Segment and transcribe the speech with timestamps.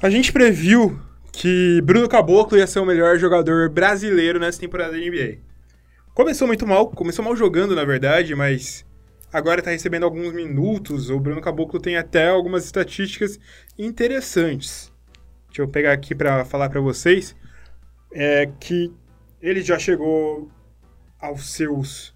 [0.00, 1.00] A gente previu
[1.32, 5.38] que Bruno Caboclo ia ser o melhor jogador brasileiro nessa temporada da NBA.
[6.12, 8.84] Começou muito mal, começou mal jogando, na verdade, mas
[9.32, 11.08] agora tá recebendo alguns minutos.
[11.08, 13.40] O Bruno Caboclo tem até algumas estatísticas
[13.78, 14.92] interessantes.
[15.46, 17.34] Deixa eu pegar aqui para falar para vocês.
[18.12, 18.92] É que
[19.40, 20.50] ele já chegou
[21.18, 22.14] aos seus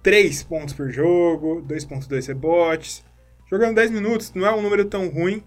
[0.00, 3.04] 3 pontos por jogo, 2.2 rebotes.
[3.50, 5.42] Jogando 10 minutos não é um número tão ruim.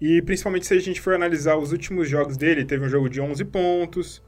[0.00, 3.20] E principalmente se a gente for analisar os últimos jogos dele, teve um jogo de
[3.20, 4.22] 11 pontos,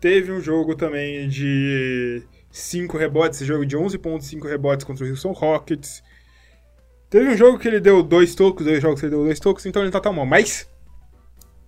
[0.00, 5.04] teve um jogo também de 5 rebotes, esse jogo de 11 pontos, 5 rebotes contra
[5.04, 6.02] o Houston Rockets.
[7.08, 9.64] Teve um jogo que ele deu dois tocos, dois jogos que ele deu dois tocos,
[9.66, 10.26] então ele não tá tão mal.
[10.26, 10.68] Mas,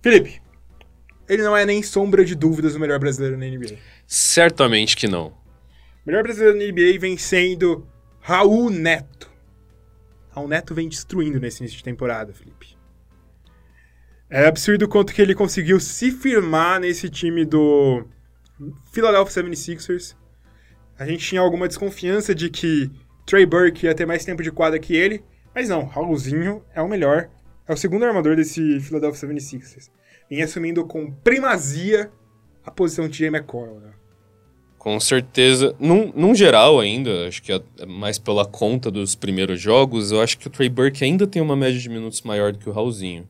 [0.01, 0.41] Felipe,
[1.29, 3.77] ele não é nem sombra de dúvidas o melhor brasileiro na NBA.
[4.05, 5.27] Certamente que não.
[5.27, 5.35] O
[6.05, 7.87] melhor brasileiro na NBA vem sendo
[8.19, 9.31] Raul Neto.
[10.29, 12.76] Raul Neto vem destruindo nesse início de temporada, Felipe.
[14.29, 18.05] É absurdo quanto que ele conseguiu se firmar nesse time do
[18.91, 20.15] Philadelphia 76ers.
[20.99, 22.91] A gente tinha alguma desconfiança de que
[23.25, 25.23] Trey Burke ia ter mais tempo de quadra que ele,
[25.55, 27.29] mas não, Raulzinho é o melhor,
[27.65, 29.89] é o segundo armador desse Philadelphia 76ers.
[30.29, 32.11] Vem assumindo com primazia
[32.65, 33.79] a posição de Jay McColl.
[33.79, 33.91] Né?
[34.77, 35.73] Com certeza.
[35.79, 40.37] Num, num geral ainda, acho que é mais pela conta dos primeiros jogos, eu acho
[40.37, 43.25] que o Trey Burke ainda tem uma média de minutos maior do que o Raulzinho.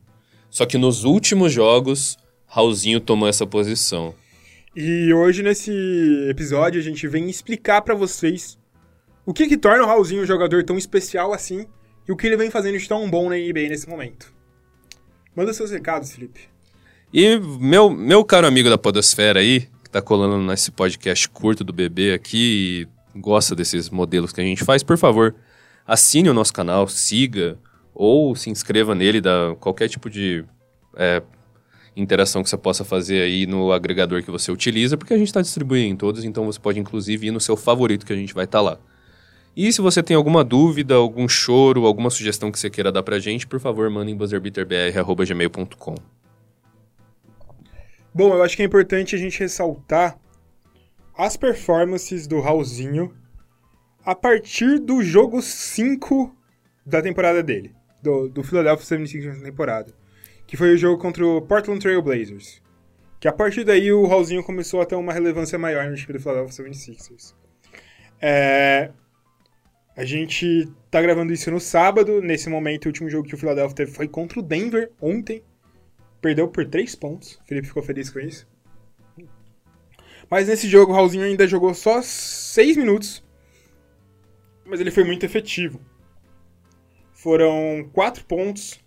[0.50, 4.14] Só que nos últimos jogos, Raulzinho tomou essa posição.
[4.74, 5.72] E hoje, nesse
[6.28, 8.58] episódio, a gente vem explicar para vocês
[9.26, 11.66] o que, que torna o Raulzinho um jogador tão especial assim
[12.08, 14.32] e o que ele vem fazendo de tão bom na NBA nesse momento.
[15.36, 16.40] Manda seus recados, Felipe.
[17.12, 21.72] E meu, meu caro amigo da Podosfera aí, que tá colando nesse podcast curto do
[21.72, 25.34] bebê aqui e gosta desses modelos que a gente faz, por favor,
[25.86, 27.58] assine o nosso canal, siga,
[27.98, 30.44] ou se inscreva nele, dá qualquer tipo de
[30.96, 31.20] é,
[31.96, 35.42] interação que você possa fazer aí no agregador que você utiliza, porque a gente está
[35.42, 38.44] distribuindo em todos, então você pode inclusive ir no seu favorito que a gente vai
[38.44, 38.78] estar tá lá.
[39.56, 43.18] E se você tem alguma dúvida, algum choro, alguma sugestão que você queira dar pra
[43.18, 45.96] gente, por favor, mande em buzzerbeaterbr.gmail.com.
[48.14, 50.16] Bom, eu acho que é importante a gente ressaltar
[51.16, 53.12] as performances do Raulzinho
[54.04, 56.32] a partir do jogo 5
[56.86, 59.92] da temporada dele do, do Philadelphia 76ers na temporada,
[60.46, 62.62] que foi o jogo contra o Portland Trail Blazers.
[63.20, 66.20] Que a partir daí o Raulzinho começou a ter uma relevância maior no time do
[66.20, 67.34] Philadelphia 76ers.
[68.20, 68.90] É,
[69.96, 72.22] a gente tá gravando isso no sábado.
[72.22, 75.42] Nesse momento, o último jogo que o Philadelphia teve foi contra o Denver ontem.
[76.20, 77.32] Perdeu por 3 pontos.
[77.42, 78.46] O Felipe ficou feliz com isso.
[80.30, 83.24] Mas nesse jogo, o Raulzinho ainda jogou só 6 minutos.
[84.64, 85.80] Mas ele foi muito efetivo.
[87.18, 88.78] Foram quatro pontos,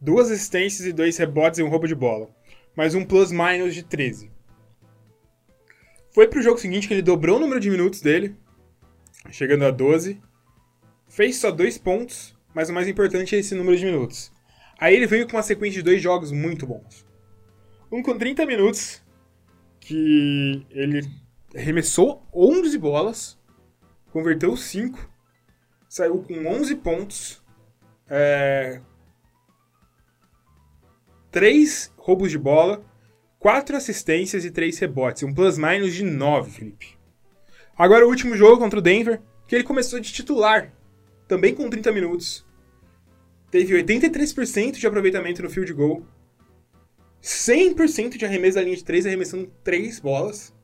[0.00, 2.30] duas assistências e dois rebotes e um roubo de bola.
[2.76, 4.30] Mais um plus-minus de 13.
[6.14, 8.36] Foi pro jogo seguinte que ele dobrou o número de minutos dele,
[9.28, 10.22] chegando a 12.
[11.08, 14.32] Fez só dois pontos, mas o mais importante é esse número de minutos.
[14.78, 17.04] Aí ele veio com uma sequência de dois jogos muito bons.
[17.90, 19.02] Um com 30 minutos,
[19.80, 21.10] que ele
[21.56, 23.36] arremessou 11 bolas,
[24.12, 25.10] converteu 5
[25.90, 27.42] saiu com 11 pontos,
[28.08, 28.80] é,
[31.32, 32.80] 3 roubos de bola,
[33.40, 35.24] 4 assistências e 3 rebotes.
[35.24, 36.96] Um plus-minus de 9, Felipe.
[37.76, 40.72] Agora o último jogo contra o Denver, que ele começou de titular,
[41.26, 42.46] também com 30 minutos.
[43.50, 46.06] Teve 83% de aproveitamento no field goal,
[47.20, 50.54] 100% de arremesso da linha de 3, arremessando 3 bolas.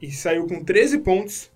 [0.00, 1.51] E saiu com 13 pontos,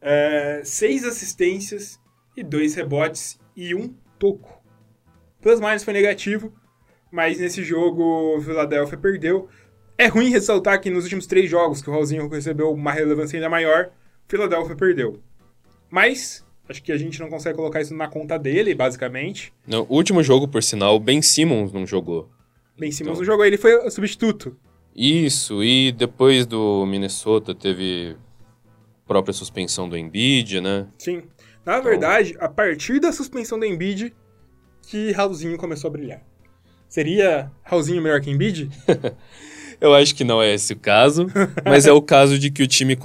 [0.00, 2.00] é, seis assistências
[2.36, 4.62] e dois rebotes e um toco.
[5.40, 6.52] Plus minus foi negativo,
[7.10, 9.48] mas nesse jogo o Philadelphia perdeu.
[9.98, 13.48] É ruim ressaltar que nos últimos três jogos que o Raulzinho recebeu uma relevância ainda
[13.48, 15.20] maior, o Philadelphia perdeu.
[15.88, 19.52] Mas acho que a gente não consegue colocar isso na conta dele, basicamente.
[19.66, 22.28] No último jogo, por sinal, Ben Simmons não jogou.
[22.78, 23.20] Ben Simmons então...
[23.20, 24.56] não jogou, ele foi substituto.
[24.94, 28.16] Isso, e depois do Minnesota teve
[29.06, 30.86] própria suspensão do Embiid, né?
[30.98, 31.22] Sim.
[31.64, 31.82] Na então...
[31.82, 34.14] verdade, a partir da suspensão do Embiid,
[34.82, 36.22] que Raulzinho começou a brilhar.
[36.88, 38.70] Seria Raulzinho melhor que Embiid?
[39.80, 41.26] Eu acho que não é esse o caso,
[41.64, 42.96] mas é o caso de que o time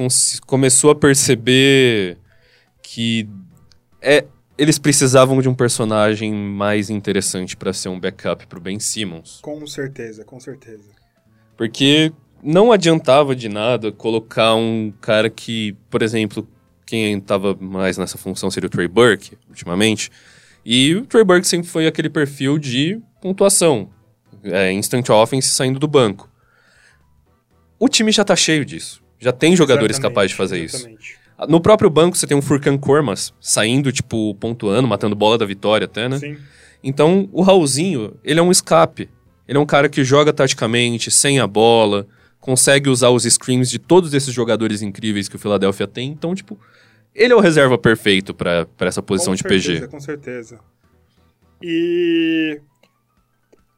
[0.46, 2.18] começou a perceber
[2.82, 3.28] que
[4.02, 4.26] é,
[4.58, 9.40] eles precisavam de um personagem mais interessante para ser um backup pro Ben Simmons.
[9.42, 10.90] Com certeza, com certeza.
[11.58, 12.14] Porque
[12.44, 16.48] não adiantava de nada colocar um cara que, por exemplo,
[16.86, 20.12] quem estava mais nessa função seria o Trey Burke, ultimamente.
[20.66, 23.90] E o Trey Burke sempre foi aquele perfil de pontuação.
[24.44, 26.30] É, instant offense saindo do banco.
[27.80, 29.02] O time já tá cheio disso.
[29.20, 30.76] Já tem jogadores Exatamente, capazes de fazer isso.
[30.78, 31.16] exatamente.
[31.48, 35.86] No próprio banco você tem um Furkan Kormas saindo, tipo, pontuando, matando bola da vitória
[35.86, 36.20] até, né?
[36.20, 36.38] Sim.
[36.84, 39.10] Então, o Raulzinho, ele é um escape.
[39.48, 42.08] Ele é um cara que joga taticamente, sem a bola,
[42.42, 46.10] consegue usar os screens de todos esses jogadores incríveis que o Philadelphia tem.
[46.10, 46.60] Então, tipo,
[47.16, 49.88] ele é o reserva perfeito pra essa posição com de certeza, PG.
[49.88, 50.60] Com certeza.
[51.62, 52.60] E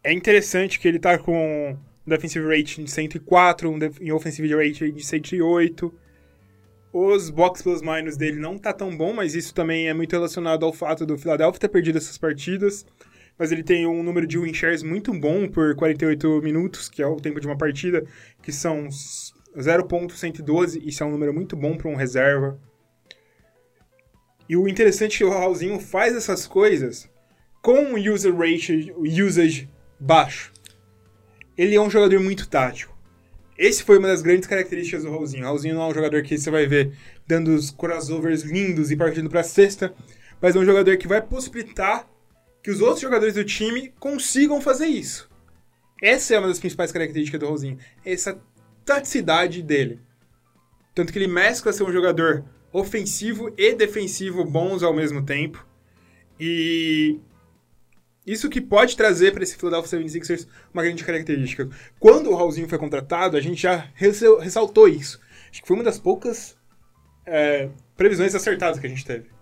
[0.03, 4.55] é interessante que ele tá com um defensive rating de 104, um def- e offensive
[4.55, 5.93] rating de 108.
[6.93, 10.63] Os box plus minus dele não tá tão bom, mas isso também é muito relacionado
[10.65, 12.85] ao fato do Philadelphia ter perdido essas partidas.
[13.43, 17.05] Mas ele tem um número de win shares muito bom por 48 minutos, que é
[17.05, 18.05] o tempo de uma partida,
[18.41, 20.81] que são 0.112.
[20.81, 22.57] Isso é um número muito bom para um reserva.
[24.47, 27.09] E o interessante é que o Raulzinho faz essas coisas
[27.61, 29.69] com o user rate, usage
[29.99, 30.53] baixo.
[31.57, 32.97] Ele é um jogador muito tático.
[33.57, 35.43] Esse foi uma das grandes características do Raulzinho.
[35.43, 36.93] O Raulzinho não é um jogador que você vai ver
[37.27, 39.93] dando os crossovers lindos e partindo para cesta,
[40.41, 42.07] mas é um jogador que vai possibilitar
[42.63, 45.29] que os outros jogadores do time consigam fazer isso.
[46.01, 47.77] Essa é uma das principais características do Raulzinho.
[48.05, 48.41] Essa
[48.85, 49.99] taticidade dele.
[50.95, 55.65] Tanto que ele mescla ser um jogador ofensivo e defensivo bons ao mesmo tempo.
[56.39, 57.19] E
[58.25, 61.69] isso que pode trazer para esse Philadelphia 76ers uma grande característica.
[61.99, 65.19] Quando o Raulzinho foi contratado, a gente já ressal- ressaltou isso.
[65.51, 66.57] Acho que foi uma das poucas
[67.25, 69.32] é, previsões acertadas que a gente teve.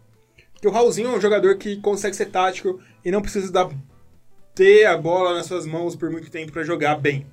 [0.62, 3.68] Porque o Raulzinho é um jogador que consegue ser tático e não precisa dar,
[4.54, 7.26] ter a bola nas suas mãos por muito tempo para jogar bem.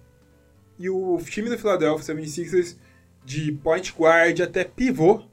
[0.78, 2.76] E o time do Philadelphia 76ers,
[3.22, 5.24] de point guard até pivô,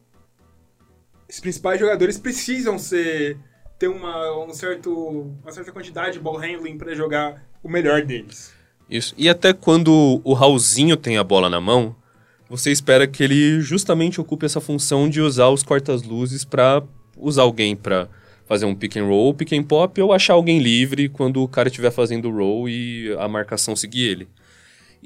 [1.29, 3.37] os principais jogadores precisam ser
[3.79, 8.53] ter uma, um certo, uma certa quantidade de ball handling para jogar o melhor deles.
[8.89, 9.15] Isso.
[9.17, 11.95] E até quando o Raulzinho tem a bola na mão,
[12.49, 16.83] você espera que ele justamente ocupe essa função de usar os cortas-luzes pra
[17.17, 18.07] usar alguém pra
[18.45, 21.67] fazer um pick and roll, pick and pop ou achar alguém livre quando o cara
[21.67, 24.27] estiver fazendo o roll e a marcação seguir ele.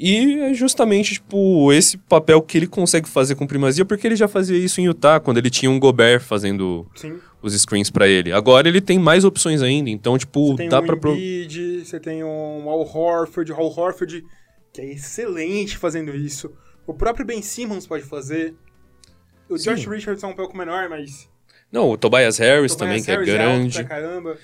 [0.02, 4.30] E é justamente, tipo, esse papel que ele consegue fazer com primazia, porque ele já
[4.30, 7.20] fazia isso em Utah, quando ele tinha um Gobert fazendo Sim.
[7.42, 8.32] os screens pra ele.
[8.32, 11.12] Agora ele tem mais opções ainda, então, tipo, Você tem dá um pra...
[11.12, 14.24] Embiid, você tem um Al Horford, Al Horford,
[14.72, 16.50] que é excelente fazendo isso.
[16.88, 18.56] O próprio Ben Simmons pode fazer.
[19.50, 19.76] O Sim.
[19.76, 21.29] Josh Richardson é um pouco menor, mas...
[21.72, 23.84] Não, o Tobias Harris Tobias também, que Harris é alto grande.
[23.84, 24.38] caramba.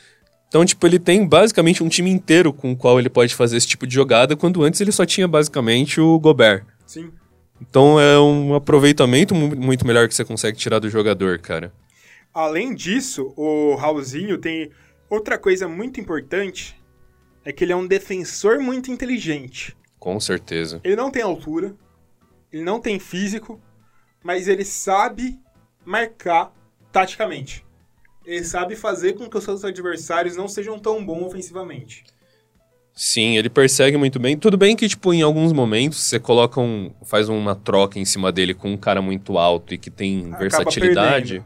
[0.48, 3.68] Então, tipo, ele tem basicamente um time inteiro com o qual ele pode fazer esse
[3.68, 6.64] tipo de jogada, quando antes ele só tinha basicamente o Gobert.
[6.86, 7.12] Sim.
[7.60, 11.74] Então é um aproveitamento mu- muito melhor que você consegue tirar do jogador, cara.
[12.34, 14.70] Além disso, o Raulzinho tem
[15.10, 16.76] outra coisa muito importante,
[17.44, 19.76] é que ele é um defensor muito inteligente.
[19.98, 20.80] Com certeza.
[20.84, 21.74] Ele não tem altura,
[22.52, 23.60] ele não tem físico,
[24.24, 25.40] mas ele sabe
[25.86, 26.52] marcar
[26.96, 27.66] taticamente.
[28.26, 32.06] Ele sabe fazer com que os seus adversários não sejam tão bons ofensivamente.
[32.94, 34.38] Sim, ele persegue muito bem.
[34.38, 36.94] Tudo bem que, tipo, em alguns momentos você coloca um.
[37.04, 40.38] faz uma troca em cima dele com um cara muito alto e que tem Acaba
[40.38, 41.34] versatilidade.
[41.34, 41.46] perdendo.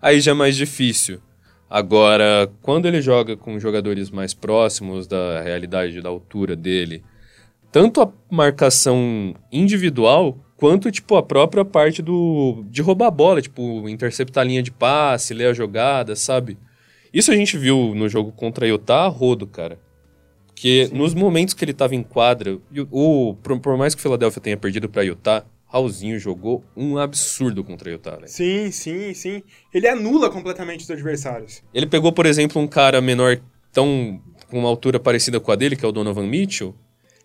[0.00, 1.20] Aí já é mais difícil.
[1.68, 7.02] Agora, quando ele joga com jogadores mais próximos da realidade da altura dele,
[7.72, 13.88] tanto a marcação individual quanto tipo a própria parte do de roubar a bola, tipo,
[13.88, 16.58] interceptar a linha de passe, ler a jogada, sabe?
[17.12, 19.78] Isso a gente viu no jogo contra Utah a rodo, cara.
[20.54, 22.54] Que nos momentos que ele tava em quadra,
[22.90, 26.96] o, o- por, por mais que o Philadelphia tenha perdido pra Utah, Raulzinho jogou um
[26.96, 28.28] absurdo contra a Utah, velho.
[28.28, 29.42] Sim, sim, sim.
[29.74, 31.62] Ele anula completamente os adversários.
[31.74, 33.38] Ele pegou, por exemplo, um cara menor,
[33.72, 36.74] tão com uma altura parecida com a dele, que é o Donovan Mitchell,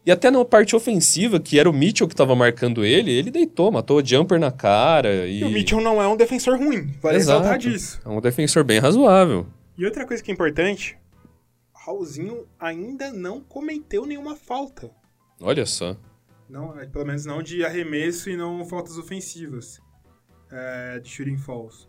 [0.06, 3.72] e até na parte ofensiva, que era o Mitchell que tava marcando ele, ele deitou,
[3.72, 5.28] matou o jumper na cara.
[5.28, 7.40] E, E o Mitchell não é um defensor ruim, vale Exato.
[7.44, 8.02] ressaltar disso.
[8.04, 9.46] É um defensor bem razoável.
[9.78, 10.98] E outra coisa que é importante,
[11.74, 14.90] Raulzinho ainda não cometeu nenhuma falta.
[15.40, 15.96] Olha só.
[16.50, 19.80] Não, é, pelo menos não de arremesso e não faltas ofensivas
[20.52, 21.88] é, de shooting falls.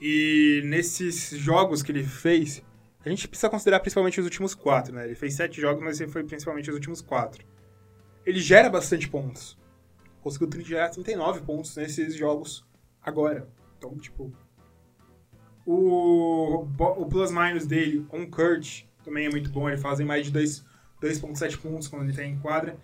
[0.00, 2.62] E nesses jogos que ele fez,
[3.04, 5.06] a gente precisa considerar principalmente os últimos quatro, né?
[5.06, 7.44] Ele fez sete jogos, mas ele foi principalmente os últimos quatro.
[8.26, 9.58] Ele gera bastante pontos.
[10.22, 12.66] Conseguiu gerar 39 pontos nesses jogos
[13.02, 13.48] agora.
[13.78, 14.32] Então, tipo...
[15.64, 19.68] O, o plus-minus dele, on Kurt, também é muito bom.
[19.68, 20.64] Ele fazem mais de dois-
[21.00, 22.76] 2.7 pontos quando ele está em quadra.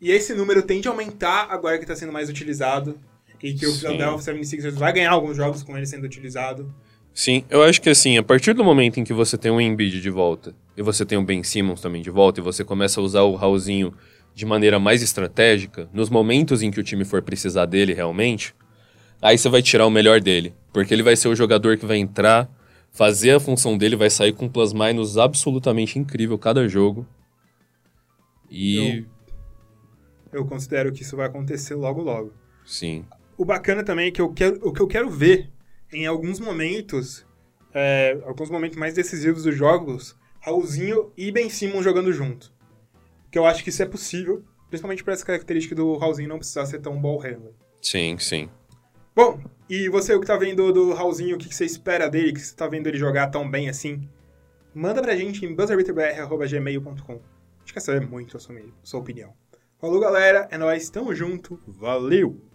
[0.00, 2.98] E esse número tende a aumentar agora que está sendo mais utilizado.
[3.42, 3.72] E que o.
[3.74, 6.74] Philadelphia 76ers vai ganhar alguns jogos com ele sendo utilizado.
[7.12, 10.00] Sim, eu acho que assim, a partir do momento em que você tem um Embiid
[10.00, 13.04] de volta, e você tem o Ben Simmons também de volta, e você começa a
[13.04, 13.92] usar o Raulzinho
[14.34, 18.54] de maneira mais estratégica, nos momentos em que o time for precisar dele realmente,
[19.20, 20.54] aí você vai tirar o melhor dele.
[20.72, 22.48] Porque ele vai ser o jogador que vai entrar,
[22.90, 27.06] fazer a função dele, vai sair com um plus-minus absolutamente incrível cada jogo.
[28.48, 29.04] E.
[30.32, 32.32] Eu, eu considero que isso vai acontecer logo logo.
[32.64, 33.04] Sim.
[33.36, 35.50] O bacana também é que eu quero, o que eu quero ver
[35.92, 37.26] em alguns momentos,
[37.74, 42.52] é, alguns momentos mais decisivos dos jogos, Raulzinho e Ben Simmons jogando junto.
[43.30, 46.66] Que eu acho que isso é possível, principalmente por essa característica do Raulzinho não precisar
[46.66, 47.52] ser tão ball handler.
[47.80, 48.48] Sim, sim.
[49.14, 52.40] Bom, e você o que tá vendo do Raulzinho, o que você espera dele, que
[52.40, 54.08] você tá vendo ele jogar tão bem assim?
[54.74, 57.12] Manda pra gente em buzzerbeaterbr.gmail.com.
[57.12, 59.34] A gente quer saber muito a sua, a sua opinião.
[59.80, 60.46] Falou, galera.
[60.50, 60.88] É nóis.
[60.90, 61.60] Tamo junto.
[61.66, 62.49] Valeu!